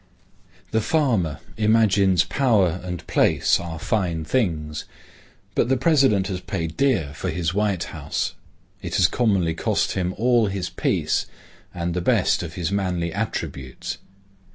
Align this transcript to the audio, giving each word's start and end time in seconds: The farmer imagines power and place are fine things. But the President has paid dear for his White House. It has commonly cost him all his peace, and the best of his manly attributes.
The 0.71 0.81
farmer 0.81 1.37
imagines 1.57 2.23
power 2.23 2.81
and 2.83 3.05
place 3.05 3.59
are 3.59 3.77
fine 3.77 4.25
things. 4.25 4.85
But 5.53 5.69
the 5.69 5.77
President 5.77 6.25
has 6.25 6.41
paid 6.41 6.75
dear 6.75 7.13
for 7.13 7.29
his 7.29 7.53
White 7.53 7.83
House. 7.83 8.33
It 8.81 8.95
has 8.95 9.05
commonly 9.05 9.53
cost 9.53 9.91
him 9.91 10.15
all 10.17 10.47
his 10.47 10.71
peace, 10.71 11.27
and 11.71 11.93
the 11.93 12.01
best 12.01 12.41
of 12.41 12.55
his 12.55 12.71
manly 12.71 13.13
attributes. 13.13 13.99